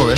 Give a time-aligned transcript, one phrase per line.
[0.00, 0.14] Mauvais.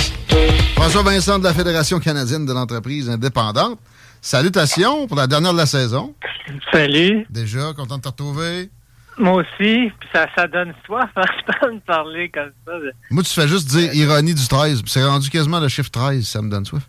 [0.75, 3.79] François Vincent de la Fédération canadienne de l'entreprise indépendante.
[4.21, 6.13] Salutations pour la dernière de la saison.
[6.71, 7.25] Salut.
[7.29, 8.69] Déjà, content de te retrouver.
[9.17, 12.71] Moi aussi, puis ça, ça donne soif à me parler comme ça.
[13.11, 16.25] Moi, tu fais juste dire ironie du 13, puis c'est rendu quasiment le chiffre 13,
[16.25, 16.83] ça me donne soif.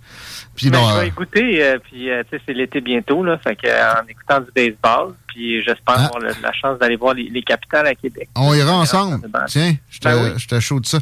[0.54, 3.36] Puis bon, je euh, vais écouter, euh, puis euh, tu sais, c'est l'été bientôt, là,
[3.38, 6.04] fait que, euh, en écoutant du baseball, puis j'espère Ah.
[6.06, 8.28] avoir le- la chance d'aller voir les, les capitales à Québec.
[8.36, 9.28] on ira ensemble.
[9.28, 10.30] Ben, Tiens, je te, Ben oui.
[10.38, 11.00] je te chaud de ça.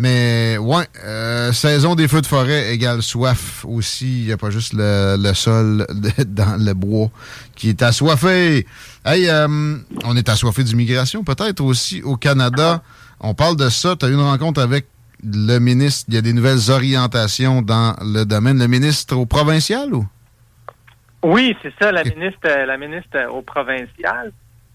[0.00, 4.20] Mais ouais, euh, saison des feux de forêt égale soif aussi.
[4.22, 7.10] Il n'y a pas juste le, le sol de- dans le bois
[7.54, 8.66] qui est assoiffé.
[9.04, 9.46] Hey, euh,
[10.04, 12.82] on est assoiffé d'immigration, peut-être aussi au Canada.
[13.20, 13.94] On parle de ça.
[13.94, 14.86] Tu as eu une rencontre avec
[15.22, 16.06] le ministre.
[16.08, 18.58] Il y a des nouvelles orientations dans le domaine.
[18.58, 20.06] Le ministre au provincial ou?
[21.22, 24.32] Oui, c'est ça, la ministre, euh, la ministre euh, au provincial.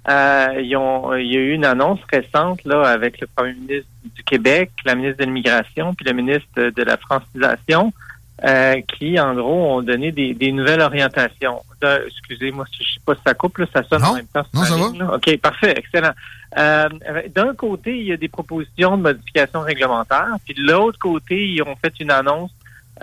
[0.07, 3.89] Euh, ils ont, il y a eu une annonce récente là avec le premier ministre
[4.15, 7.93] du Québec, la ministre de l'immigration, puis le ministre de la francisation,
[8.43, 11.61] euh, qui en gros ont donné des, des nouvelles orientations.
[12.07, 14.43] Excusez-moi, je sais pas si ça coupe, là, ça sonne Non, en même temps.
[14.53, 14.97] non, ça va.
[14.97, 15.13] là.
[15.15, 16.11] Ok, parfait, excellent.
[16.57, 16.89] Euh,
[17.33, 21.61] D'un côté, il y a des propositions de modification réglementaire, puis de l'autre côté, ils
[21.61, 22.51] ont fait une annonce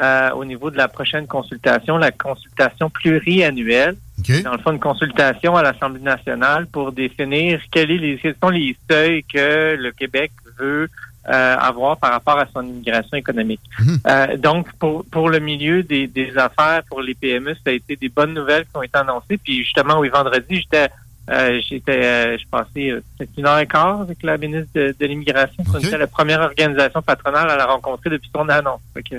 [0.00, 3.96] euh, au niveau de la prochaine consultation, la consultation pluriannuelle.
[4.18, 4.42] OK.
[4.42, 9.76] Dans le fond, une consultation à l'Assemblée nationale pour définir quels sont les seuils que
[9.78, 10.32] le Québec
[10.62, 10.86] veut
[11.34, 13.64] euh, avoir par rapport à son immigration économique.
[13.78, 13.98] Mhm.
[14.12, 17.92] Euh, donc, pour, pour le milieu des, des affaires, pour les PME, ça a été
[18.04, 19.38] des bonnes nouvelles qui ont été annoncées.
[19.44, 20.88] Puis justement, oui, vendredi, j'étais
[21.30, 22.02] euh, j'étais
[22.40, 22.86] je passais
[23.16, 25.62] peut-être une heure et quart avec la ministre de, de l'immigration.
[25.80, 28.82] C'était la première organisation patronale à la rencontrer depuis son annonce.
[28.94, 29.16] Fait que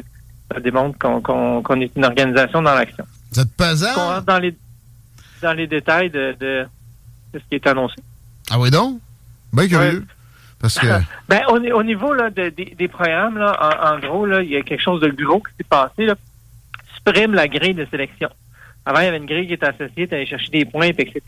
[0.52, 3.06] ça démontre qu'on qu'on est une organisation dans l'action.
[3.32, 3.94] Vous êtes pesant?
[3.96, 4.54] Qu'on rentre dans les
[5.42, 6.66] dans les détails de, de,
[7.34, 8.00] de ce qui est annoncé.
[8.52, 9.00] Ah oui donc?
[9.54, 10.00] Bien curieux.
[10.00, 10.06] Ouais.
[11.30, 14.82] Ben, au, au niveau là, de- des- programmes, là, en, gros, il y a quelque
[14.82, 16.06] chose de gros qui s'est passé.
[16.06, 16.16] Là.
[16.96, 18.30] Supprime la grille de sélection.
[18.86, 21.22] Avant, il y avait une grille qui était associée, tu allais chercher des points, etc.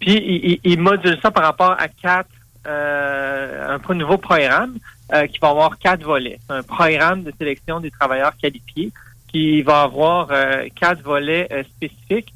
[0.00, 2.30] Puis, il, module ça par rapport à quatre,
[2.66, 4.76] euh, un nouveau programme
[5.12, 6.38] euh, qui va avoir quatre volets.
[6.46, 8.92] C'est un programme de sélection des travailleurs qualifiés
[9.28, 12.32] qui va avoir euh, quatre volets spécifiques.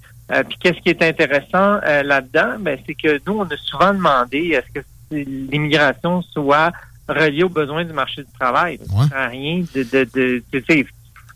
[0.48, 4.72] Puis qu'est-ce qui est intéressant là-dedans, ben, c'est que nous, on a souvent demandé est-ce
[4.72, 6.72] que l'immigration soit
[7.08, 8.78] reliée aux besoins du marché du travail.
[8.92, 9.26] Ouais.
[9.28, 10.86] rien de, de, de, tu sais,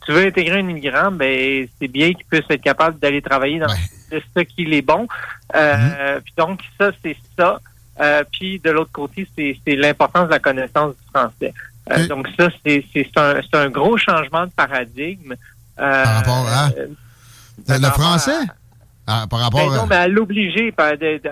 [0.07, 3.67] tu veux intégrer un immigrant, ben c'est bien qu'il puisse être capable d'aller travailler dans
[3.67, 4.23] Ouais.
[4.35, 5.07] ce qu'il est bon.
[5.55, 7.61] Euh, Puis donc ça, c'est ça.
[8.01, 11.53] Euh, puis de l'autre côté, c'est c'est l'importance de la connaissance du français.
[11.91, 12.09] Euh, Ok.
[12.09, 15.33] Donc ça, c'est c'est un, c'est un gros changement de paradigme.
[15.79, 16.69] euh, Par rapport à?
[16.79, 16.87] euh,
[17.69, 18.41] Le, français?
[19.11, 19.87] Ah, par Ben rapport non, à...
[19.87, 20.83] mais à l'obliger à,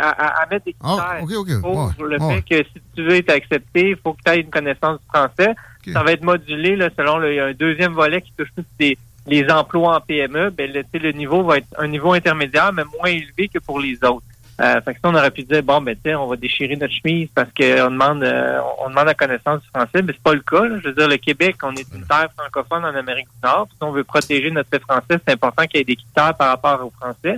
[0.01, 1.61] à- à mettre des Ah, critères OK, OK.
[1.61, 4.51] pour le fait que si tu veux être accepté, il faut que tu aies une
[4.51, 5.55] connaissance du français.
[5.93, 8.49] Ça va être modulé là, selon le, il y a un deuxième volet qui touche
[8.57, 8.97] tous des,
[9.29, 10.51] les emplois en PME.
[10.51, 13.95] Ben, le, le niveau va être un niveau intermédiaire, mais moins élevé que pour les
[14.03, 14.25] autres.
[14.59, 17.29] Euh, fait que ça, on aurait pu dire bon ben on va déchirer notre chemise
[17.35, 20.63] parce qu'on demande euh, on demande la connaissance du français, mais c'est pas le cas.
[20.65, 20.79] là.
[20.83, 23.69] Je veux dire, le Québec, on est une terre francophone en Amérique du Nord.
[23.71, 26.49] Si on veut protéger notre fait français, c'est important qu'il y ait des critères par
[26.49, 27.37] rapport au français.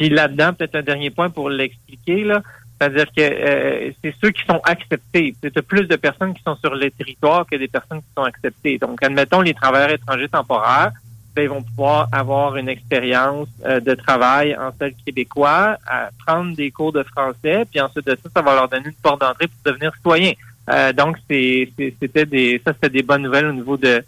[0.00, 2.40] Puis là-dedans, peut-être un dernier point pour l'expliquer, là,
[2.80, 5.34] c'est-à-dire que euh, c'est ceux qui sont acceptés.
[5.42, 8.78] C'est plus de personnes qui sont sur le territoire que des personnes qui sont acceptées.
[8.78, 10.90] Donc, admettons les travailleurs étrangers temporaires,
[11.36, 16.56] ben, ils vont pouvoir avoir une expérience euh, de travail en sol québécois, à prendre
[16.56, 19.48] des cours de français, puis ensuite de ça, ça va leur donner une porte d'entrée
[19.48, 20.32] pour devenir citoyen.
[20.70, 24.02] Euh, donc, c'était des ça, c'était des bonnes nouvelles au niveau de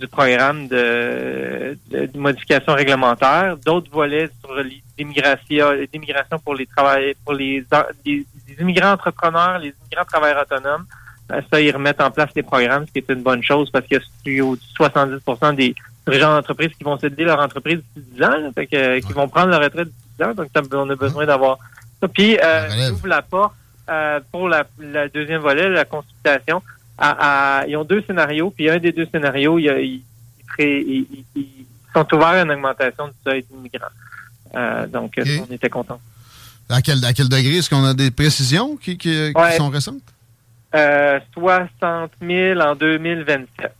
[0.00, 3.56] du programme de, de- de modification réglementaire.
[3.58, 4.54] D'autres volets sur
[4.96, 7.64] d'immigration, d'immigration pour les travailleurs, pour les,
[8.04, 8.26] les,
[8.60, 10.86] immigrants entrepreneurs, les immigrants travailleurs autonomes.
[11.32, 13.86] Euh, ça, ils remettent en place les programmes, ce qui est une bonne chose parce
[13.86, 14.44] qu'il y a
[14.78, 15.74] 70% des
[16.06, 19.48] dirigeants d'entreprise qui vont céder leur entreprise d'ici 10 ans, fait que, qui vont prendre
[19.48, 20.34] leur retraite d'ici 10 ans.
[20.34, 21.58] Donc, on a besoin d'avoir
[22.00, 22.08] ça.
[22.08, 23.54] Puis, euh, ouvre la porte
[23.88, 24.64] euh, pour la,
[25.12, 26.62] deuxième volet, la consultation.
[26.96, 30.02] À, ils ont deux scénarios, puis un des deux scénarios, il,
[30.58, 33.86] il, ils sont ouverts à une augmentation du seuil d'immigrants.
[34.56, 36.00] Euh, donc, on était contents.
[36.68, 37.58] À quel, à quel degré?
[37.58, 40.02] Est-ce qu'on a des précisions qui, qui, sont récentes?
[40.74, 43.72] Euh, 60 000 en 2027.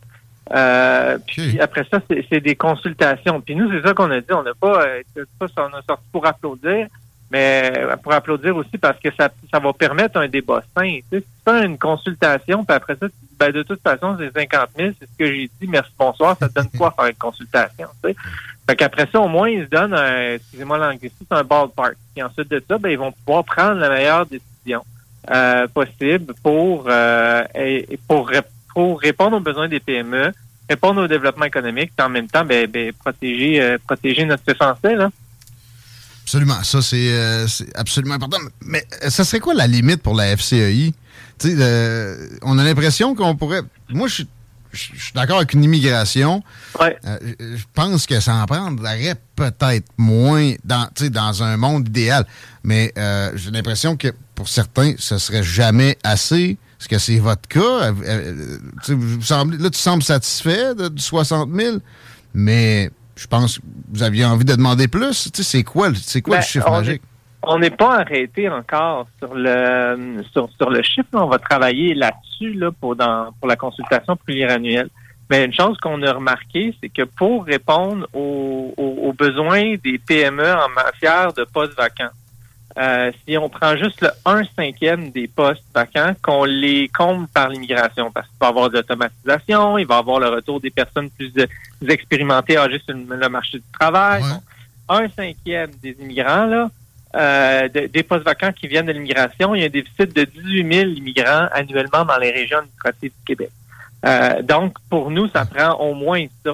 [0.53, 3.41] Euh, puis après ça, c'est des consultations.
[3.41, 4.31] Puis nous, c'est ça qu'on a dit.
[4.31, 6.87] On n'a pas, euh, pas on a sorti pour applaudir,
[7.31, 7.73] mais
[8.03, 10.99] pour applaudir aussi parce que ça, ça va permettre un débat sain.
[11.11, 13.07] Tu fais une consultation, puis après ça,
[13.39, 16.47] ben, de toute façon, c'est 50 000, c'est ce que j'ai dit, merci, bonsoir, ça
[16.47, 17.87] te donne quoi faire une consultation?
[18.67, 21.95] Fait qu'après ça, au moins, ils se donnent un, excusez-moi l'anglicisme, un ballpark.
[22.15, 24.83] Et ensuite de ça, ben, ils vont pouvoir prendre la meilleure décision
[25.29, 27.43] euh, possible pour, euh,
[28.07, 28.29] pour,
[28.99, 30.31] répondre aux besoins des PME,
[30.67, 34.95] répondre au développement économique, et en même temps, ben, ben protéger, euh, notre français.
[36.23, 36.63] Absolument.
[36.63, 38.37] Ça, c'est absolument important.
[38.61, 40.93] Mais ça serait quoi la limite pour la FCEI?
[42.41, 43.61] On a l'impression qu'on pourrait.
[43.89, 44.27] Moi, je suis
[45.13, 46.43] d'accord avec une immigration.
[46.79, 46.97] Ouais.
[47.05, 52.25] Euh, je pense que ça en prendrait peut-être moins dans, dans un monde idéal.
[52.63, 56.57] Mais euh, j'ai l'impression que pour certains, ce serait jamais assez.
[56.79, 57.91] Est-ce que c'est votre cas?
[58.89, 61.77] vous semblez, là, tu sembles satisfait de, du 60 000,
[62.33, 63.63] mais je pense que
[63.93, 65.29] vous aviez envie de demander plus.
[65.33, 67.01] C'est quoi, quoi le ben, chiffre magique?
[67.47, 71.07] On n'est pas arrêté encore sur le sur, sur le chiffre.
[71.13, 74.89] On va travailler là-dessus là, pour dans pour la consultation pluriannuelle.
[75.29, 80.53] Mais une chose qu'on a remarqué, c'est que pour répondre aux, aux, besoins des PME
[80.53, 82.13] en matière de postes vacants,
[82.77, 87.49] euh, si on prend juste le 1 cinquième des postes vacants, qu'on les comble par
[87.49, 90.69] l'immigration, parce qu'il va y avoir de l'automatisation, il va y avoir le retour des
[90.69, 91.31] personnes plus,
[91.87, 94.23] expérimentées âgées sur le, marché du travail.
[94.89, 96.69] Un cinquième des immigrants, là,
[97.15, 99.55] euh, des postes vacants qui viennent de l'immigration.
[99.55, 103.25] Il y a un déficit de 18 000 immigrants annuellement dans les régions administratives du
[103.25, 103.51] Québec.
[104.05, 106.51] Euh, donc, pour nous, ça prend au moins ça.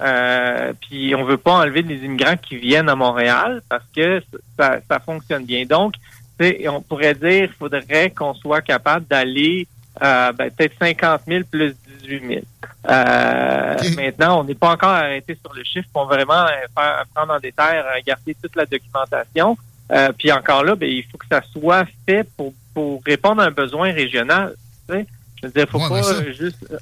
[0.00, 4.22] Euh, puis, on veut pas enlever les immigrants qui viennent à Montréal parce que
[4.56, 5.66] ça, fonctionne bien.
[5.66, 5.94] Donc,
[6.40, 9.66] on pourrait dire qu'il faudrait qu'on soit capable d'aller
[10.02, 12.40] euh, ben, peut-être 50 000 plus 18 000.
[13.96, 15.88] Maintenant, on n'est pas encore arrêté sur le chiffre.
[15.94, 19.58] On va vraiment faire, prendre en détail, regarder toute la documentation.
[19.90, 23.46] Euh, puis encore là, ben, il faut que ça soit fait pour, pour répondre à
[23.46, 24.54] un besoin régional.
[24.88, 25.06] Tu sais?
[25.40, 26.56] Je veux dire, faut pas ça, juste.
[26.70, 26.78] Euh,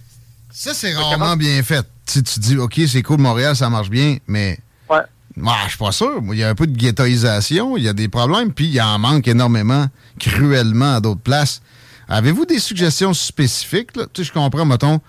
[0.50, 1.86] ça, c'est rarement bien fait.
[2.06, 4.58] Si tu dis, OK, c'est cool, Montréal, ça marche bien, mais.
[4.88, 5.00] Ouais.
[5.36, 6.22] Moi, je suis pas sûr.
[6.32, 8.80] Il y a un peu de ghettoisation, il y a des problèmes, puis il y
[8.80, 9.86] en manque énormément,
[10.18, 11.60] cruellement, à d'autres places.
[12.08, 13.94] Avez-vous des suggestions spécifiques?
[13.96, 14.04] Là?
[14.12, 15.00] Tu sais, je comprends, mettons,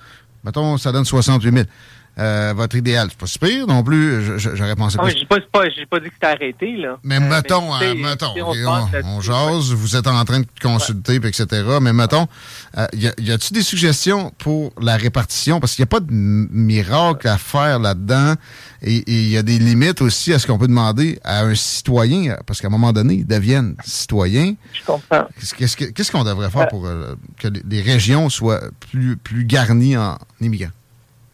[0.44, 1.66] mettons, ça donne 68 000.
[2.20, 3.10] Euh, votre idéal.
[3.12, 4.40] C'est pas super non plus.
[4.40, 5.10] J'aurais pensé pas.
[5.10, 6.98] J'ai pas, pas, pas, dit que c'était arrêté, là.
[7.04, 8.34] Mais euh, mettons, euh, mettons,
[9.06, 11.46] on, jase, vous êtes en train de consulter, etc.
[11.80, 12.28] Mais mettons,
[12.94, 15.60] y, a, t il des suggestions pour la répartition?
[15.60, 18.34] Parce qu'il n'y a pas de miracle à faire là-dedans.
[18.82, 22.38] Et il y a des limites aussi à ce qu'on peut demander à un citoyen,
[22.48, 24.56] parce qu'à un moment donné, ils deviennent citoyens.
[24.74, 25.28] Je comprends.
[25.58, 26.88] Qu'est-ce qu'on devrait faire pour
[27.38, 30.72] que les régions soient plus, plus garnies en immigrants?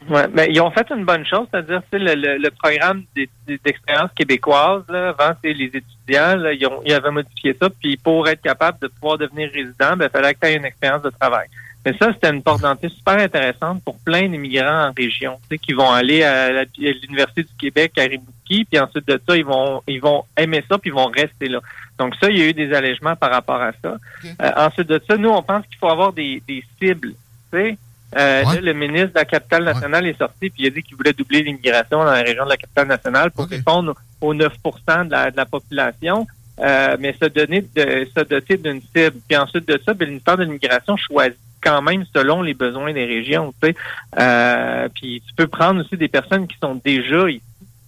[0.10, 3.04] Ouais, mais ils ont fait une bonne chose, c'est-à-dire le, le, le, programme
[3.48, 8.28] d'expérience québécoise, là, avant les étudiants, là, ils, ont, ils avaient modifié ça, puis pour
[8.28, 11.10] être capable de pouvoir devenir résident, ben, il fallait que tu aies une expérience de
[11.10, 11.48] travail.
[11.86, 15.58] Mais ça, c'était une porte d'entrée super intéressante pour plein d'immigrants en région, tu sais,
[15.58, 19.82] qui vont aller à l'Université du Québec à Rimouski, puis ensuite de ça, ils vont
[19.88, 21.60] ils vont aimer ça, puis ils vont rester là.
[22.00, 23.98] Donc ça, il y a eu des allègements par rapport à ça.
[24.26, 27.14] Euh, ensuite de ça, nous, on pense qu'il faut avoir des, des cibles,
[27.52, 27.78] tu sais.
[28.16, 31.14] Euh, le ministre de la capitale nationale est sorti puis il a dit qu'il voulait
[31.14, 35.32] doubler l'immigration dans la région de la capitale nationale pour répondre aux 9 de la,
[35.32, 36.28] de la population,
[36.60, 39.18] euh, mais se donner de se doter d'une cible.
[39.28, 42.94] Puis ensuite de ça, ben, le ministère de l'immigration choisit quand même selon les besoins
[42.94, 43.54] des régions.
[43.62, 43.76] Tu sais.
[44.20, 47.42] euh, puis tu peux prendre aussi des personnes qui sont déjà ici.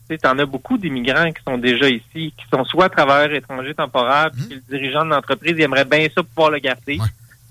[0.08, 4.30] Tu en as beaucoup d'immigrants qui sont déjà ici, qui sont soit travailleurs étrangers temporaires,
[4.32, 4.62] puis mmh.
[4.70, 7.00] le dirigeant de l'entreprise aimerait bien ça pouvoir le garder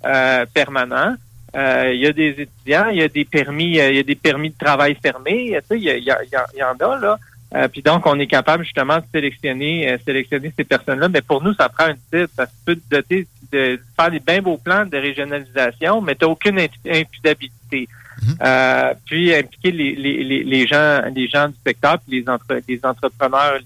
[0.04, 1.16] euh, permanent.
[1.54, 4.02] Euh, il y a des étudiants, il y a des permis, euh, il y a
[4.02, 7.18] des permis de travail fermés, tu sais, il y, y, y, en a là.
[7.54, 11.08] Euh, puis donc, on est capable justement de sélectionner, sélectionner ces personnes-là.
[11.08, 12.32] Mais pour nous, ça prend une titre.
[12.36, 16.58] Ça peut doter de faire des bien beaux plans de régionalisation, mais tu n'as aucune
[16.58, 17.88] imputabilité.
[18.24, 18.94] Mm-hmm.
[19.06, 23.58] puis impliquer les, les, les, gens les gens du secteur puis les, entre, les entrepreneurs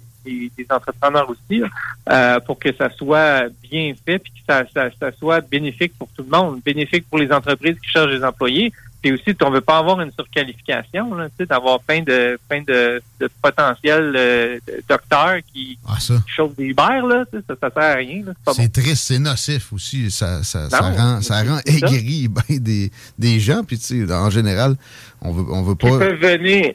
[0.56, 1.62] des, entrepreneurs aussi,
[2.08, 6.08] euh, pour que ça soit bien fait puis que ça, ça, ça soit bénéfique pour
[6.16, 9.60] tout le monde, bénéfique pour les entreprises qui cherchent des employés, puis aussi, on veut
[9.60, 14.58] pas avoir une surqualification, là, d'avoir plein de plein de, de potentiels euh,
[14.88, 18.22] docteurs qui, ah, chauffent des verres, là, ça, ça sert à rien.
[18.52, 20.10] C'est triste, c'est nocif aussi.
[20.10, 23.62] Ça, ça, ça rend, ça rend aigri ben, des, des gens.
[23.62, 24.74] Puis, tu sais, en général,
[25.20, 25.88] on veut, on veut pas.
[25.88, 26.72] Ils peuvent venir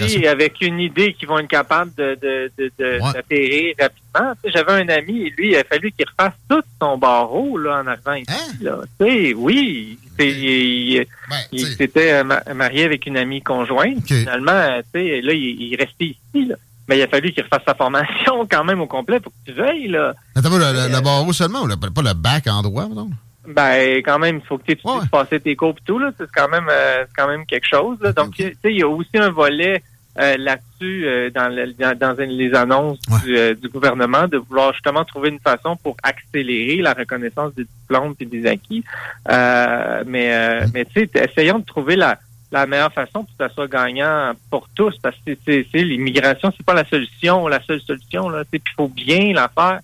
[0.00, 4.34] ici avec une idée qu'ils vont être capables de, de, de, de rapidement.
[4.44, 7.86] J'avais un ami, et lui, il a fallu qu'il refasse tout son barreau là, en
[7.86, 8.26] arrivant ici.
[8.28, 8.52] Hein?
[8.60, 8.78] Là.
[9.00, 14.06] Oui, il, ben, s'était euh, marié avec une amie conjointe.
[14.06, 16.46] Finalement, là, il, il est resté ici.
[16.46, 16.56] Là.
[16.88, 19.52] Mais il a fallu qu'il refasse sa formation quand même au complet pour que tu
[19.52, 19.88] veilles.
[19.88, 20.12] Là.
[20.34, 23.10] Attends, le, le, barreau seulement ou le, pas le bac en droit, non?
[23.46, 26.10] Ben, quand même, il faut que tu puisses passer tes cours et tout, là.
[26.18, 29.16] C'est quand même, euh, quand même quelque chose, Donc, tu sais, il y a aussi
[29.16, 29.82] un volet
[30.18, 31.48] euh, là-dessus euh, dans,
[31.96, 37.54] dans, les annonces du, gouvernement de vouloir justement trouver une façon pour accélérer la reconnaissance
[37.54, 38.84] des diplômes et des acquis.
[39.26, 42.18] mais, mais tu sais, essayons de trouver la,
[42.52, 46.66] la meilleure façon pour que ça soit gagnant pour tous, parce que c'est l'immigration, c'est
[46.66, 48.28] pas la solution, la seule solution.
[48.28, 49.80] Là, il faut bien la faire.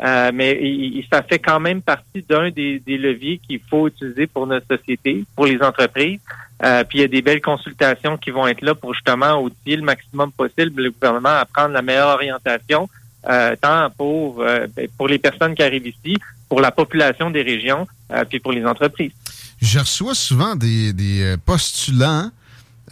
[0.00, 4.66] Euh, mais ça fait quand même partie d'un des, leviers qu'il faut utiliser pour notre
[4.76, 6.20] société, pour les entreprises.
[6.62, 9.76] Euh, puis il y a des belles consultations qui vont être là pour justement outiller
[9.76, 12.88] le maximum possible le gouvernement à prendre la meilleure orientation,
[13.28, 16.16] euh, tant pour ben, pour les personnes qui arrivent ici,
[16.48, 17.86] pour la population des régions,
[18.28, 19.12] puis pour les entreprises.
[19.60, 22.30] Je reçois souvent des, des postulants,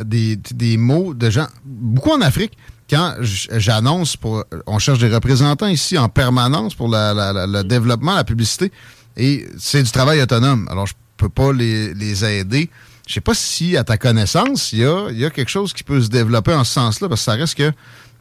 [0.01, 2.57] des, des mots de gens, beaucoup en Afrique,
[2.89, 4.45] quand j'annonce pour.
[4.67, 8.71] On cherche des représentants ici en permanence pour le développement, la publicité,
[9.17, 10.69] et c'est du travail autonome.
[10.71, 12.71] Alors, je peux pas les, aider.
[13.07, 16.09] Je sais pas si, à ta connaissance, il y a, quelque chose qui peut se
[16.09, 17.73] développer en ce sens-là, parce que ça reste que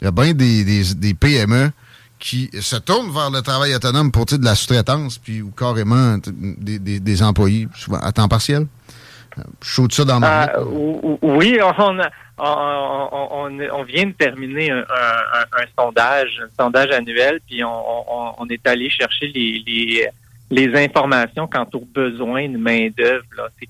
[0.01, 1.71] il y a bien des, PME
[2.19, 6.79] qui se tournent vers le travail autonome pour de la sous-traitance, puis ou carrément des,
[6.79, 8.67] des, employés, souvent à temps partiel.
[9.63, 10.49] Je ça dans ma.
[10.55, 14.83] Euh, oui, on a on, vient de terminer un,
[15.77, 20.09] sondage, un sondage annuel, puis on, est allé chercher les,
[20.51, 23.23] les, informations quant aux besoins de main-d'œuvre.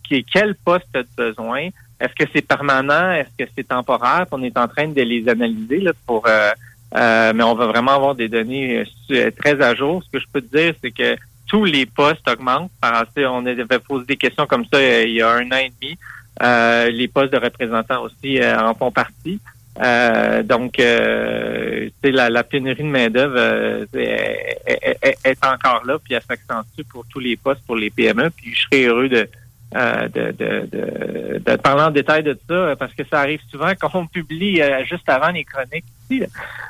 [0.07, 1.69] C'est quel poste a besoin?
[1.99, 3.11] Est-ce que c'est permanent?
[3.11, 4.25] Est-ce que c'est temporaire?
[4.31, 6.49] On est en train de les analyser là, pour euh,
[6.95, 10.03] euh, mais on va vraiment avoir des données euh, très à jour.
[10.03, 11.15] Ce que je peux te dire, c'est que
[11.47, 12.71] tous les postes augmentent.
[13.17, 15.97] On avait posé des questions comme ça il y a un an et demi.
[16.41, 19.39] Euh, les postes de représentants aussi euh, en font partie.
[19.81, 27.05] Euh, donc, euh, la, la pénurie de main-d'œuvre est, encore là, puis elle s'accentue pour
[27.07, 28.29] tous les postes, pour les PME.
[28.31, 29.29] Puis je serais heureux de,
[29.73, 34.61] de, de, de, parler en détail de ça, parce que ça arrive souvent qu'on publie
[34.87, 36.23] juste avant les chroniques ici,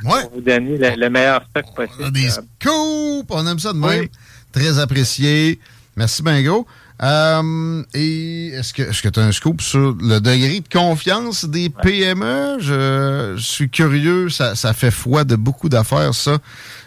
[0.04, 2.04] pour vous donner le, meilleur stock possible.
[2.04, 4.08] On a des scoops, on aime ça de même.
[4.56, 5.60] Très apprécié.
[5.98, 6.66] Merci, Bingo.
[7.04, 11.44] Euh, et est-ce que est-ce que tu as un scoop sur le degré de confiance
[11.44, 12.60] des PME?
[12.62, 16.38] Je, suis curieux, ça, ça fait foi de beaucoup d'affaires, ça.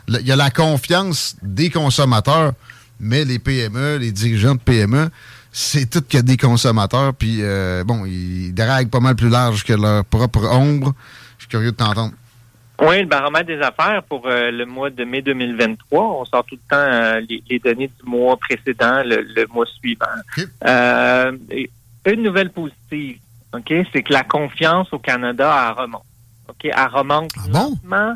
[0.08, 2.54] Il y a la confiance des consommateurs,
[3.00, 5.10] mais les PME, les dirigeants de PME,
[5.52, 9.74] c'est tout que des consommateurs, puis euh, bon, ils draguent pas mal plus large que
[9.74, 10.94] leur propre ombre.
[11.36, 12.14] Je suis curieux de t'entendre.
[12.80, 16.20] Oui, le baromètre des affaires pour euh, le mois de mai 2023.
[16.20, 20.06] On sort tout le temps euh, les, données du mois précédent, le, mois suivant.
[20.64, 21.36] Euh,
[22.06, 23.18] une nouvelle positive,
[23.52, 26.04] ok, c'est que la confiance au Canada elle remonte.
[26.48, 28.14] Ok, elle remonte ah lentement,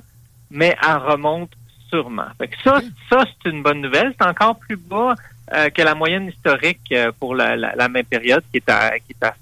[0.50, 1.50] mais elle remonte
[1.90, 2.28] sûrement.
[2.38, 4.14] Fait que ça, ça c'est une bonne nouvelle.
[4.18, 5.14] C'est encore plus bas
[5.50, 9.34] que la moyenne historique pour la, même période, qui est à qui est à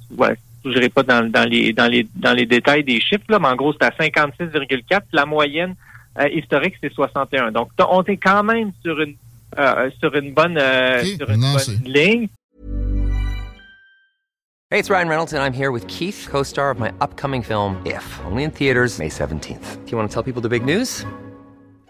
[0.65, 3.49] je n'irai pas dans, dans, les, dans, les, dans les détails des chiffres, là, mais
[3.49, 5.01] en gros, c'est à 56,4.
[5.13, 5.75] La moyenne
[6.19, 7.53] euh, historique, c'est 61.
[7.53, 9.15] Donc, on est quand même sur une,
[9.59, 12.29] euh, sur une bonne, euh, sur une bonne ligne.
[14.73, 18.21] Hey, it's Ryan Reynolds, and I'm here with Keith, co-star of my upcoming film, If,
[18.25, 19.85] only in theaters May 17th.
[19.85, 21.05] Do you want to tell people the big news?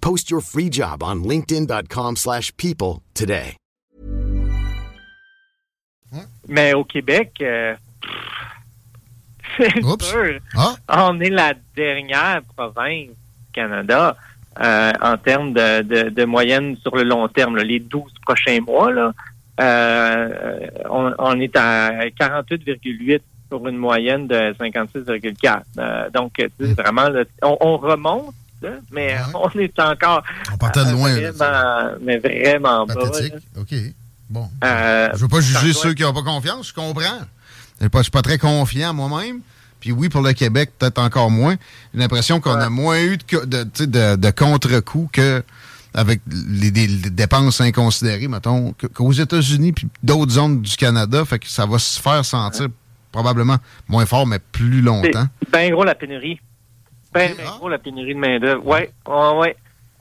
[0.00, 3.56] Post your free job on linkedin.com/people slash people today.
[6.48, 7.74] Mais au Québec, euh,
[9.56, 10.04] c'est Oups.
[10.04, 10.40] sûr.
[10.56, 10.74] Ah,
[11.08, 13.14] On est la dernière province du
[13.52, 14.16] Canada
[14.60, 18.60] euh, en termes de, de, de moyenne sur le long terme, là, les 12 prochains
[18.60, 18.90] mois.
[18.90, 19.12] Là,
[19.60, 25.62] euh, on, on est à 48,8 pour une moyenne de 56,4.
[25.78, 29.20] Euh, donc, sais, vraiment, là, on, on remonte, là, mais Ouais?
[29.34, 31.12] on est encore on partait de loin.
[31.18, 32.86] là, vraiment, mais vraiment.
[32.86, 33.34] Pathétique.
[33.58, 33.74] OK.
[34.28, 34.48] Bon.
[34.62, 37.20] Euh, je veux pas juger ceux qui n'ont pas confiance, je comprends.
[37.80, 39.40] Je ne suis pas très confiant moi-même.
[39.80, 41.56] Puis oui, pour le Québec, peut-être encore moins.
[41.94, 45.42] J'ai l'impression qu'on a moins eu de, de, de, de contre-coups que
[45.94, 51.24] avec les, dépenses inconsidérées, mettons, qu'aux États-Unis puis d'autres zones du Canada.
[51.24, 52.68] Fait que ça va se faire sentir
[53.10, 53.56] probablement
[53.88, 55.26] moins fort, mais plus longtemps.
[55.52, 56.40] bien gros la pénurie.
[57.14, 57.56] Bien Ah.
[57.58, 58.62] gros la pénurie de main-d'œuvre.
[58.64, 59.48] Oui, oui, oui.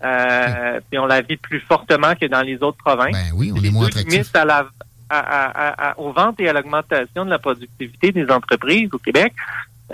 [0.04, 3.12] Euh, Puis on la vit plus fortement que dans les autres provinces.
[3.12, 4.68] Ben oui, on est les moins limites à la,
[5.10, 9.34] à, à- à- aux ventes et à l'augmentation de la productivité des entreprises au Québec.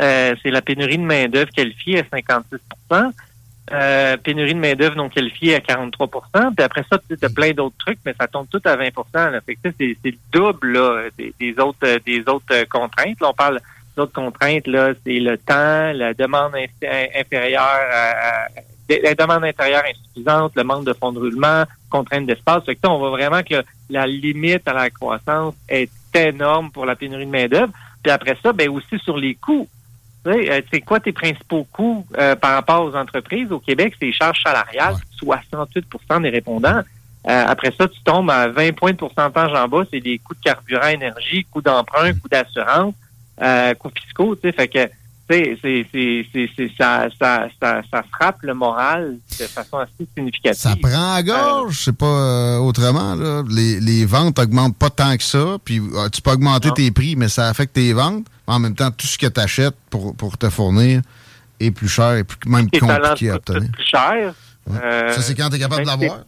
[0.01, 3.11] Euh, c'est la pénurie de main-d'œuvre qualifiée à 56%
[3.71, 6.07] euh, pénurie de main-d'œuvre non qualifiée à 43
[6.55, 8.89] Puis après ça, tu as plein d'autres trucs, mais ça tombe tout à 20
[9.31, 9.41] là.
[9.41, 13.19] Fait que c'est le double là, des, des autres euh, des autres euh, contraintes.
[13.21, 13.59] Là, on parle
[13.95, 18.47] d'autres contraintes, là, c'est le temps, la demande inf- inférieure à, à-
[19.03, 22.63] la demande intérieure insuffisante, le manque de fonds de roulement, contrainte d'espace.
[22.65, 26.95] Fait que on voit vraiment que la limite à la croissance est énorme pour la
[26.95, 27.73] pénurie de main-d'œuvre.
[28.03, 29.67] Puis après ça, ben aussi sur les coûts.
[30.27, 33.51] Euh, c'est quoi tes principaux coûts euh, par rapport aux entreprises?
[33.51, 36.81] Au Québec, c'est les charges salariales, 68% des répondants.
[37.27, 40.35] Euh, après ça, tu tombes à 20 points de pourcentage en bas, c'est les coûts
[40.35, 42.93] de carburant, énergie, coûts d'emprunt, coûts d'assurance,
[43.41, 44.89] euh, coûts fiscaux, tu sais, fait que
[45.27, 50.61] c'est, c'est, ça, ça, ça, ça frappe le moral de façon assez significative.
[50.61, 53.15] Ça prend à gorge, c'est pas euh, autrement.
[53.15, 53.41] Là.
[53.49, 55.57] Les, les ventes augmentent pas tant que ça.
[55.65, 56.73] Puis euh, tu peux augmenter Non.
[56.75, 58.25] tes prix, mais ça affecte tes ventes.
[58.45, 61.01] En même temps, tout ce que tu achètes pour, pour te fournir
[61.59, 63.71] est plus cher et plus, même talents compliqué à obtenir.
[63.71, 64.33] plus cher.
[64.67, 64.77] Ouais.
[64.83, 66.19] Euh, ça, c'est quand tu es capable de même l'avoir.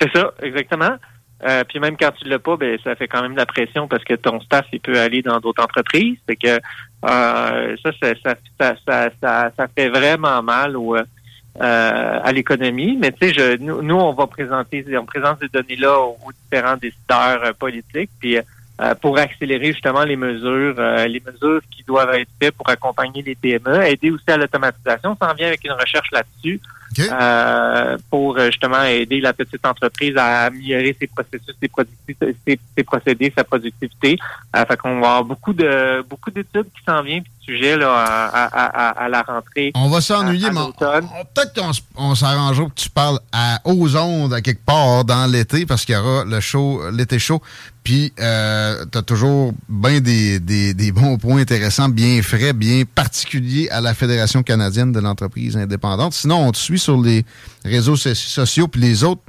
[0.00, 0.96] C'est ça, exactement.
[1.42, 3.88] Euh, puis même quand tu l'as pas, ben ça fait quand même de la pression
[3.88, 6.16] parce que ton staff il peut aller dans d'autres entreprises.
[6.26, 12.32] Fait que euh, ça, ça, ça, ça, ça, ça, fait vraiment mal au, euh, à
[12.32, 12.96] l'économie.
[13.00, 16.76] Mais tu sais, je, nous, on va présenter, on présente ces données-là aux, aux différents
[16.76, 18.10] décideurs euh, politiques.
[18.18, 18.38] Puis
[18.80, 23.22] euh, pour accélérer justement les mesures, euh, les mesures qui doivent être faites pour accompagner
[23.22, 25.16] les PME, aider aussi à l'automatisation.
[25.20, 26.60] Ça en vient avec une recherche là-dessus
[26.98, 27.04] OK?
[27.10, 32.84] euh, pour euh, justement aider la petite entreprise à améliorer ses processus, ses, ses, ses
[32.84, 34.18] procédés, sa productivité.
[34.56, 38.44] Euh, fait qu'on va avoir beaucoup de beaucoup d'études qui s'en viennent, sujets là, à,
[38.44, 39.70] à, à, à la rentrée.
[39.74, 43.96] On va s'ennuyer, mais on- on- peut-être qu'on on s'arrangera que tu parles à, aux
[43.96, 47.40] ondes à quelque part dans l'été parce qu'il y aura le show, l'été chaud.
[47.84, 52.84] Puis, euh, tu as toujours bien des, des, des bons points intéressants, bien frais, bien
[52.94, 56.14] particuliers à la Fédération canadienne de l'entreprise indépendante.
[56.14, 57.26] Sinon, on te suit sur les
[57.62, 59.20] réseaux so- sociaux puis les autres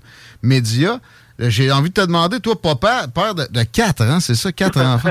[0.41, 0.99] médias.
[1.41, 4.51] Euh, J'ai envie de te demander, toi, papa, père de, de quatre, hein, c'est ça,
[4.51, 5.09] quatre enfants.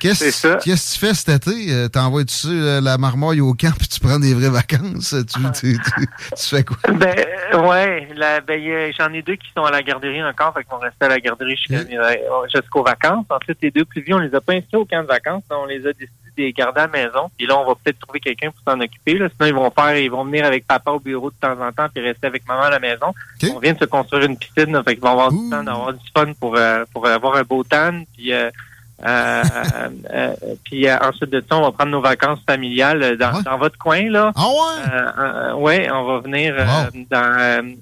[0.00, 0.56] Qu'est-ce C'est ça.
[0.56, 1.72] qu'est-ce que tu fais cet été?
[1.72, 5.14] Euh, T'envoies-tu euh, la marmoille au camp puis tu prends des vraies vacances?
[5.32, 6.76] Tu, tu, tu- tu fais quoi?
[6.92, 7.14] Ben
[7.60, 8.08] ouais,
[8.46, 11.20] ben, j'en ai deux qui sont à la garderie encore, fait qu'on rester à la
[11.20, 13.26] garderie jusqu'aux vacances.
[13.30, 15.66] Ensuite, les deux plus vieux, on les a pas inscrits au camp de vacances, on
[15.66, 17.30] les a décidé de les garder à la maison.
[17.36, 19.14] Puis là, on va peut-être trouver quelqu'un pour s'en occuper.
[19.18, 19.28] Là.
[19.34, 21.88] Sinon, ils vont faire, ils vont venir avec papa au bureau de temps en temps,
[21.94, 23.12] puis rester avec maman à la maison.
[23.54, 25.44] On vient de se construire une piscine, là, fait qu'ils vont avoir Ouh.
[25.44, 28.50] du temps d'avoir du fun pour euh, pour avoir un beau tan, puis euh,
[29.06, 29.42] euh,
[30.14, 33.42] euh, puis ensuite de ça, on va prendre nos vacances familiales dans, Ouais.
[33.44, 34.32] dans votre coin là.
[34.34, 35.52] Ah ouais?
[35.62, 37.02] Ouais, on va venir Wow.
[37.10, 37.74] dans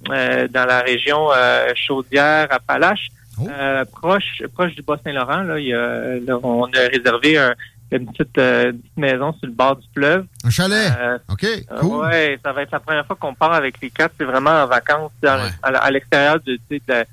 [0.50, 3.08] dans la région euh, Chaudière, Appalaches,
[3.40, 3.48] Oh.
[3.50, 5.42] euh, proche proche du Bas-Saint-Laurent.
[5.42, 7.54] Là, il y a, là, on a réservé un-
[7.98, 10.26] une petite, euh, petite maison sur le bord du fleuve.
[10.44, 10.92] Un chalet?
[10.98, 11.46] Euh, OK,
[11.80, 12.04] cool.
[12.06, 14.14] Ouais, ça va être la première fois qu'on part avec les quatre.
[14.18, 15.50] C'est vraiment en vacances dans- Ouais.
[15.62, 17.06] à, à l'extérieur de, de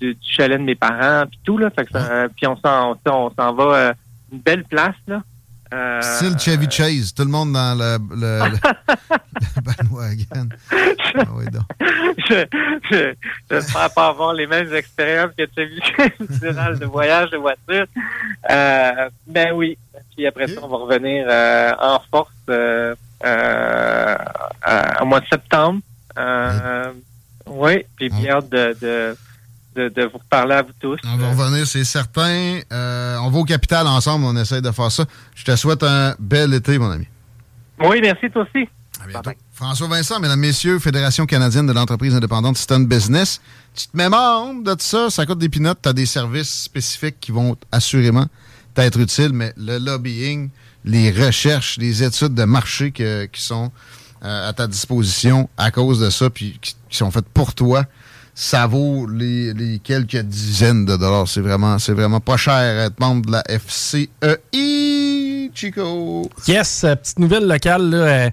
[0.00, 1.68] du, chalet de mes parents, puis tout là.
[1.70, 3.92] Fait que ça- puis on s'en on, on va euh,
[4.32, 5.22] une belle place là.
[5.74, 10.48] Euh, Style Chevy Chase, tout le monde dans le, le, le- bandwagon.
[10.72, 11.64] Ah oui, donc.
[12.28, 12.46] je,
[12.90, 13.14] je,
[13.50, 15.80] j'espère pas avoir les mêmes expériences que as vues
[16.40, 17.86] durant le voyage de voiture.
[18.50, 19.76] Euh, ben oui.
[20.14, 22.94] Puis après ça, on va revenir euh, en force euh,
[25.00, 25.80] au mois de septembre.
[27.48, 29.16] Oui, puis bien hâte de, de,
[29.76, 30.98] de, vous reparler à vous tous.
[31.04, 32.60] On va revenir, c'est certain.
[32.72, 35.04] Euh, on va au capital ensemble, on essaie de faire ça.
[35.34, 37.06] Je te souhaite un bel été, mon ami.
[37.80, 38.68] Oui, merci, toi aussi.
[39.02, 39.30] À bientôt.
[39.52, 43.40] François Vincent, mesdames, messieurs, Fédération canadienne de l'entreprise indépendante Stun Business.
[43.74, 46.62] Tu te mets membre de tout ça, ça coûte des pinottes, tu as des services
[46.62, 48.26] spécifiques qui vont assurément
[48.76, 50.50] t'être utiles, mais le lobbying,
[50.84, 53.72] les recherches, les études de marché qui sont
[54.22, 57.84] euh, à ta disposition à cause de ça, puis qui, sont faites pour toi,
[58.38, 61.26] ça vaut les, quelques dizaines de dollars.
[61.26, 64.10] C'est vraiment, c'est vraiment pas cher être membre de la FCEI,
[65.54, 66.30] Chico.
[66.46, 68.30] Yes, euh, petite nouvelle locale, là, euh,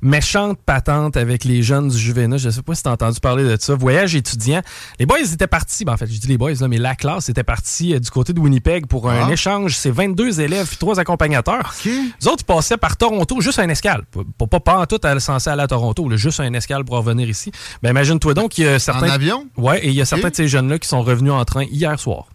[0.00, 2.36] méchante patente avec les jeunes du Juvénat.
[2.36, 3.74] Je sais pas si tu as entendu parler de ça.
[3.74, 4.62] Voyage étudiant.
[4.98, 7.28] Les boys étaient partis, ben, en fait, je dis les boys, là, mais la classe
[7.28, 9.32] était partie euh, du côté de Winnipeg pour un ah.
[9.32, 9.76] échange.
[9.76, 11.74] C'est 22 élèves et 3 accompagnateurs.
[11.84, 14.04] Les autres, ils passaient par Toronto, juste un escale.
[14.38, 17.50] Pas, pas, pas en tout censé aller à Toronto, juste un escale pour revenir ici.
[17.82, 19.08] Ben, imagine-toi donc qu'il y a certains.
[19.08, 19.46] En avion?
[19.56, 21.98] Oui, et il y a certains de ces jeunes-là qui sont revenus en train hier
[21.98, 22.26] soir.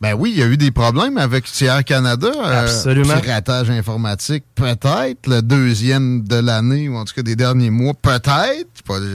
[0.00, 2.30] Ben oui, il y a eu des problèmes avec Air Canada.
[2.34, 3.14] Euh, Absolument.
[3.14, 7.92] Euh, piratage informatique, peut-être, le deuxième de l'année, ou en tout cas des derniers mois,
[7.92, 8.68] peut-être.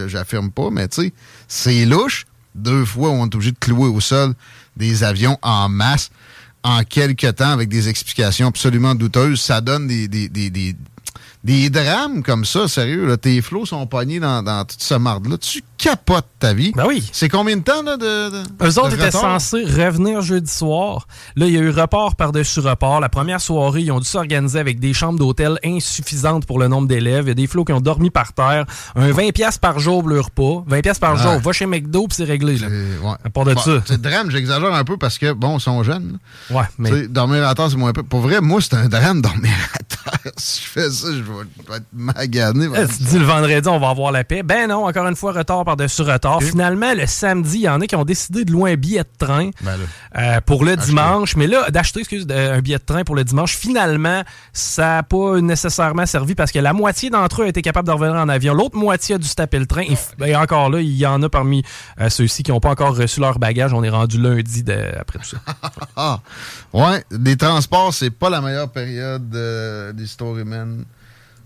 [0.07, 1.13] J'affirme pas, mais tu sais,
[1.47, 2.25] c'est louche.
[2.53, 4.33] Deux fois, on est obligé de clouer au sol
[4.77, 6.11] des avions en masse
[6.63, 9.41] en quelques temps avec des explications absolument douteuses.
[9.41, 10.75] Ça donne des, des, des, des
[11.45, 15.37] des drames comme ça, sérieux, là, tes flots sont pognés dans, dans toute ce marde-là.
[15.37, 16.71] Tu capotes ta vie.
[16.75, 17.07] Ben oui.
[17.13, 21.07] C'est combien de temps là, de, de Eux autres étaient censés revenir jeudi soir.
[21.35, 22.99] Là, il y a eu report par-dessus report.
[22.99, 26.87] La première soirée, ils ont dû s'organiser avec des chambres d'hôtel insuffisantes pour le nombre
[26.87, 27.25] d'élèves.
[27.25, 28.65] Il y a des flots qui ont dormi par terre.
[28.95, 30.65] Un 20$ par jour pour le repas.
[30.67, 31.39] 20$ par jour.
[31.39, 32.57] Va chez McDo puis c'est réglé.
[32.57, 32.67] Là.
[32.67, 33.15] Ouais.
[33.23, 33.83] À part de ça.
[33.85, 36.17] C'est drame, j'exagère un peu parce que, bon, ils sont jeunes.
[36.49, 37.07] Ouais, mais.
[37.07, 38.01] dormir à terre, c'est moins peu.
[38.01, 40.04] Pour vrai, moi, c'est un drame dormir à terre.
[40.37, 42.67] si je fais ça, je vais va être magané.
[42.75, 44.43] Eh, tu dis le vendredi, on va avoir la paix.
[44.43, 46.41] Ben non, encore une fois, retard par-dessus retard.
[46.41, 49.25] Finalement, le samedi, il y en a qui ont décidé de louer un billet de
[49.25, 49.77] train ben
[50.17, 51.35] euh, pour le dimanche.
[51.35, 55.39] Mais là, d'acheter, excuse, un billet de train pour le dimanche, finalement, ça n'a pas
[55.41, 58.53] nécessairement servi parce que la moitié d'entre eux a été capable de revenir en avion.
[58.53, 59.83] L'autre moitié a dû se taper le train.
[59.83, 61.63] Et, ben, encore là, il y en a parmi
[61.99, 63.73] euh, ceux-ci qui n'ont pas encore reçu leur bagage.
[63.73, 64.63] On est rendu lundi
[64.99, 65.35] après tout
[65.95, 66.21] ça.
[66.73, 69.93] ouais, les transports, c'est pas la meilleure période euh,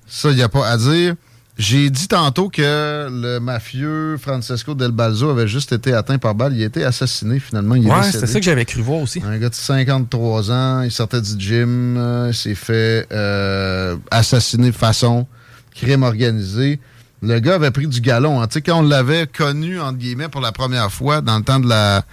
[0.07, 1.15] Ça, il n'y a pas à dire.
[1.59, 6.55] J'ai dit tantôt que le mafieux Francesco Del Balzo avait juste été atteint par balle.
[6.55, 7.75] Il a été assassiné finalement.
[7.75, 9.21] Il ouais, c'est ça que j'avais cru voir aussi.
[9.25, 14.71] Un gars de 53 ans, il sortait du gym, euh, il s'est fait euh, assassiner
[14.71, 15.27] de façon
[15.75, 16.79] crime organisé.
[17.21, 18.41] Le gars avait pris du galon.
[18.41, 18.47] Hein.
[18.47, 21.59] Tu sais, quand on l'avait connu, entre guillemets, pour la première fois, dans le temps
[21.59, 22.03] de la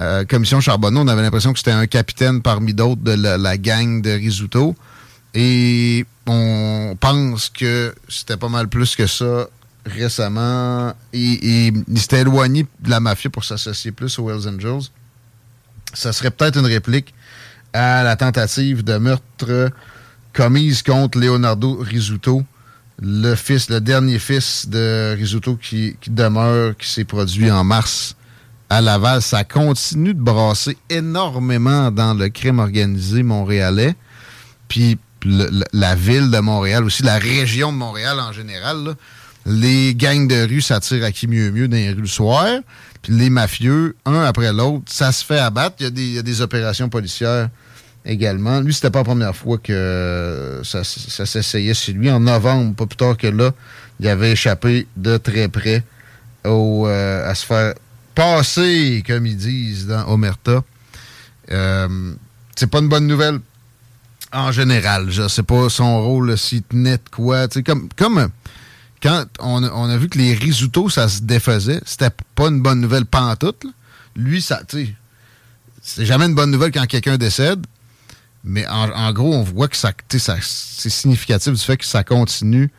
[0.00, 3.58] euh, commission Charbonneau, on avait l'impression que c'était un capitaine parmi d'autres de la, la
[3.58, 4.74] gang de Risuto.
[5.40, 9.46] Et on pense que c'était pas mal plus que ça
[9.86, 10.92] récemment.
[11.12, 14.90] Et, il s'était éloigné de la mafia pour s'associer plus aux Hells Angels.
[15.94, 17.14] Ça serait peut-être une réplique
[17.72, 19.70] à la tentative de meurtre
[20.32, 22.42] commise contre Leonardo Risuto,
[23.00, 28.16] le fils, le dernier fils de Risuto qui, qui demeure, qui s'est produit en mars
[28.70, 29.22] à Laval.
[29.22, 33.94] Ça continue de brasser énormément dans le crime organisé montréalais.
[34.66, 38.94] Puis la ville de Montréal, aussi la région de Montréal en général,
[39.46, 42.46] les gangs de rue s'attirent à qui mieux mieux dans les rues le soir.
[43.02, 45.76] Puis les mafieux, un après l'autre, ça se fait abattre.
[45.80, 47.48] Il y, a des, opérations policières
[48.04, 48.60] également.
[48.60, 52.10] Lui, c'était pas la première fois que ça, s'essayait chez lui.
[52.10, 53.52] En novembre, pas plus tard que là,
[54.00, 55.84] il avait échappé de très près
[56.46, 57.74] euh, à se faire
[58.14, 60.62] passer, comme ils disent dans Omerta.
[61.50, 62.14] Euh,
[62.56, 63.38] c'est pas une bonne nouvelle
[64.32, 65.10] en général.
[65.10, 67.48] Je sais pas son rôle, s'il tenait de quoi.
[67.64, 68.30] Comme, comme
[69.02, 73.06] quand on, a vu que les risottos, ça se défaisait, c'était pas une bonne nouvelle
[73.06, 73.64] pantoute.
[73.64, 73.70] Là.
[74.16, 74.60] Lui, ça,
[75.80, 77.64] c'est jamais une bonne nouvelle quand quelqu'un décède.
[78.44, 82.70] Mais en, gros, on voit que ça, c'est significatif du fait que ça continue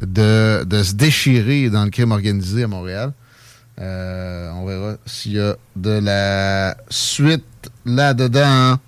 [0.00, 3.12] de, de, se déchirer dans le crime organisé à Montréal.
[3.78, 7.44] Euh, on verra s'il y a de la suite
[7.84, 8.78] là-dedans.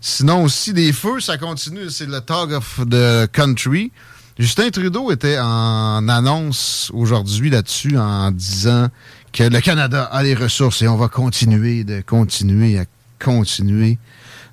[0.00, 1.90] Sinon, aussi, des feux, ça continue.
[1.90, 3.92] C'est le Talk of the Country.
[4.38, 8.88] Justin Trudeau était en annonce aujourd'hui là-dessus en disant
[9.34, 12.86] que le Canada a les ressources et on va continuer de continuer à
[13.22, 13.98] continuer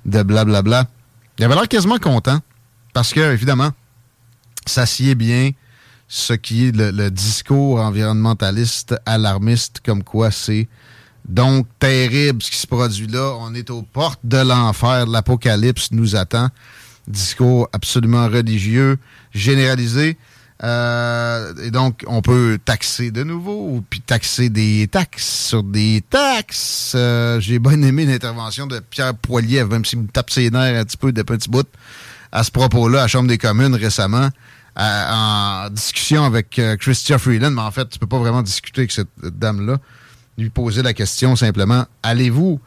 [0.04, 0.62] de blablabla.
[0.62, 0.90] Bla, bla.
[1.38, 2.40] Il avait l'air quasiment content
[2.92, 3.70] parce que, évidemment,
[4.66, 5.52] ça sied bien
[6.08, 10.68] ce qui est le discours environnementaliste alarmiste comme quoi c'est
[11.28, 13.34] donc, terrible ce qui se produit là.
[13.40, 15.06] On est aux portes de l'enfer.
[15.06, 16.48] L'apocalypse nous attend.
[17.06, 18.98] Discours absolument religieux,
[19.32, 20.16] généralisé.
[20.64, 26.94] Euh, et donc, on peut taxer de nouveau, puis taxer des taxes sur des taxes.
[26.96, 30.84] Euh, j'ai bien aimé l'intervention de Pierre Poilievre, même s'il me tape ses nerfs un
[30.84, 31.62] petit peu de petits bouts,
[32.32, 34.30] à ce propos-là, à la Chambre des communes récemment,
[34.76, 38.92] en discussion avec euh, Christian Freeland, mais en fait, tu peux pas vraiment discuter avec
[38.92, 39.78] cette dame-là.
[40.38, 42.60] Lui poser la question simplement, allez-vous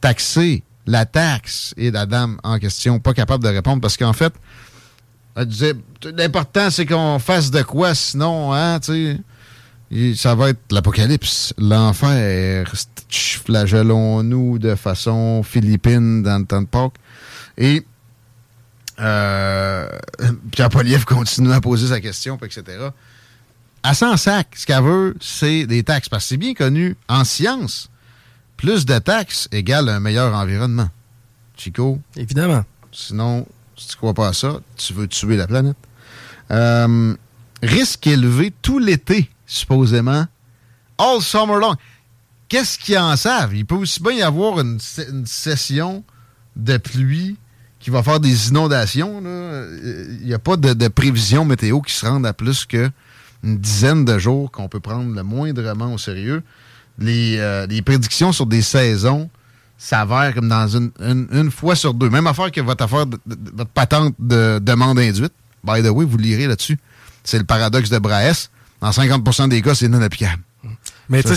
[0.00, 1.74] taxer la taxe?
[1.76, 4.32] Et la dame en question, pas capable de répondre, parce qu'en fait,
[5.34, 5.74] elle disait
[6.04, 9.20] l'important c'est qu'on fasse de quoi, sinon, hein, tu sais.
[10.16, 12.72] Ça va être l'apocalypse, l'enfer.
[13.08, 16.98] Flagellons-nous de façon philippine dans le temps de.
[17.56, 17.86] Et
[18.98, 19.88] euh,
[20.50, 22.88] Pierre Poliev continue à poser sa question, etc.
[23.86, 26.08] À 100 sacs, ce qu'elle veut, c'est des taxes.
[26.08, 27.88] Parce que c'est bien connu en science,
[28.56, 30.90] plus de taxes égale un meilleur environnement.
[31.56, 32.00] Chico?
[32.16, 32.64] Évidemment.
[32.90, 33.46] Sinon,
[33.76, 35.76] si tu crois pas à ça, tu veux tuer la planète.
[36.50, 37.14] Euh,
[37.62, 40.26] risque élevé tout l'été, supposément.
[40.98, 41.76] All summer long.
[42.48, 43.54] Qu'est-ce qu'ils en savent?
[43.54, 46.02] Il peut aussi bien y avoir une, session
[46.56, 47.36] de pluie
[47.78, 49.22] qui va faire des inondations.
[49.22, 52.66] Il n'y a pas de, de, prévision météo qui se rende à plus
[53.42, 56.42] qu'une dizaine de jours qu'on peut prendre le moindrement au sérieux.
[56.98, 59.28] Les, euh, les prédictions sur des saisons
[59.78, 62.08] s'avère comme dans une, une, fois sur deux.
[62.08, 63.18] Même affaire que votre affaire, de,
[63.54, 65.32] votre patente de demande induite.
[65.62, 66.78] By the way, vous lirez là-dessus.
[67.24, 68.48] C'est le paradoxe de Braes.
[68.80, 70.42] Dans 50% des cas, c'est non applicable.
[71.08, 71.34] Mais ça,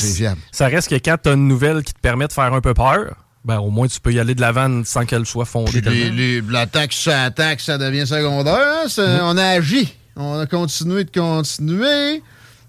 [0.52, 2.74] ça reste que quand tu as une nouvelle qui te permet de faire un peu
[2.74, 5.82] peur, ben, au moins tu peux y aller de l'avant sans qu'elle soit fondée.
[5.82, 8.86] Les, la taxe ça taxe, ça devient secondaire.
[8.86, 9.20] Hein?
[9.24, 9.96] On a agi.
[10.16, 12.22] On a continué de continuer.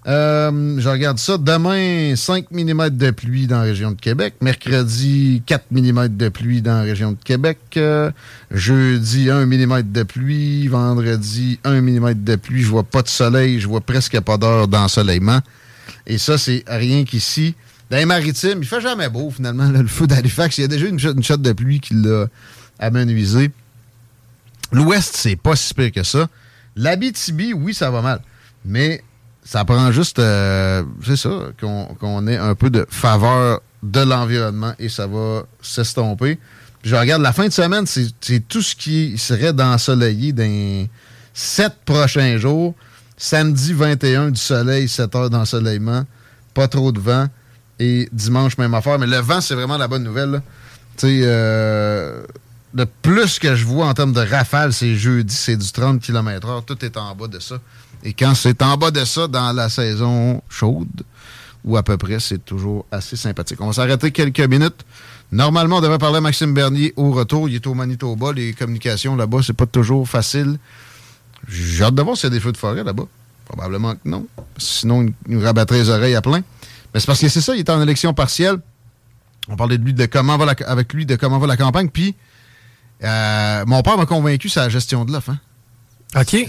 [0.07, 1.37] Euh, je regarde ça.
[1.37, 4.35] Demain, 5 mm de pluie dans la région de Québec.
[4.41, 7.59] Mercredi, 4 mm de pluie dans la région de Québec.
[7.77, 8.11] Euh,
[8.51, 10.69] jeudi, 1 mm de pluie.
[10.69, 12.63] Vendredi, 1 mm de pluie.
[12.63, 13.61] Je vois pas de soleil.
[13.61, 15.41] Je vois presque pas d'heure d'ensoleillement.
[16.07, 17.55] Et ça, c'est rien qu'ici.
[17.91, 20.59] Dans les maritimes, il fait jamais beau, finalement, le feu d'Halifax.
[20.59, 22.27] Il y a déjà une, une shot de pluie qui l'a
[22.79, 23.51] amenuisé.
[24.73, 26.29] L'Ouest, c'est pas si pire que ça.
[26.81, 28.21] L'Abitibi, oui, ça va mal.
[28.65, 29.03] Mais
[29.45, 34.89] ça prend juste, euh, c'est ça, qu'on ait un peu de faveur de l'environnement et
[34.89, 36.39] ça va s'estomper.
[36.83, 40.87] Je regarde la fin de semaine, c'est tout ce qui serait d'ensoleillé dans
[41.35, 42.75] sept prochains jours.
[43.19, 46.05] Samedi 21 du soleil, 7 heures d'ensoleillement,
[46.55, 47.27] pas trop de vent.
[47.79, 48.99] Et dimanche, même affaire.
[48.99, 50.41] Mais le vent, c'est vraiment la bonne nouvelle.
[50.97, 52.23] Tu sais, euh,
[52.75, 56.65] le plus que je vois en termes de rafale, c'est jeudi, c'est du 30 km/h.
[56.65, 57.59] Tout est en bas de ça.
[58.05, 61.03] Et quand c'est en bas de ça dans la saison chaude,
[61.65, 63.61] ou à peu près, c'est toujours assez sympathique.
[63.61, 64.85] On va s'arrêter quelques minutes.
[65.33, 67.49] Normalement, on devrait parler à Maxime Bernier au retour.
[67.49, 68.33] Il est au Manitoba.
[68.33, 70.59] Les communications là-bas, c'est pas toujours facile.
[71.49, 73.05] J'ai hâte de voir s'il y a des feux de forêt là-bas.
[73.45, 74.27] Probablement que non.
[74.57, 76.43] Sinon, il nous rabattrait les oreilles à plein.
[76.93, 78.57] Mais c'est parce que c'est ça, il est en élection partielle.
[79.49, 81.89] On parlait de lui, de comment va la, avec lui, de comment va la campagne.
[81.89, 82.15] Puis,
[83.03, 85.31] euh, mon père m'a convaincu sur la gestion de l'offre.
[85.31, 85.41] Hein?
[86.17, 86.33] OK.
[86.35, 86.49] Oui,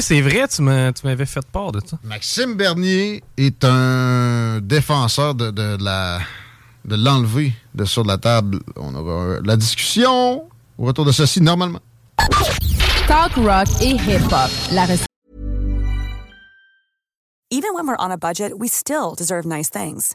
[0.00, 1.98] c'est vrai, tu m'avais fait part de ça.
[2.04, 6.20] Maxime Bernier est un défenseur de, de, la
[6.84, 8.60] de l'enlever de sur la table.
[8.76, 10.44] On aura la discussion
[10.76, 11.80] au retour de ceci normalement.
[13.08, 14.50] Talk rock et hip-hop.
[14.72, 14.86] La
[17.52, 20.14] Even when we're on a budget, we still deserve nice things.